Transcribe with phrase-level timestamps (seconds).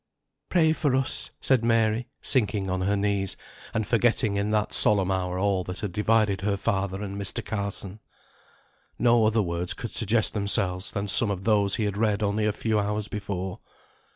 [0.49, 3.37] "Pray for us," said Mary, sinking on her knees,
[3.71, 7.45] and forgetting in that solemn hour all that had divided her father and Mr.
[7.45, 7.99] Carson.
[8.97, 12.51] No other words could suggest themselves than some of those he had read only a
[12.51, 13.59] few hours before.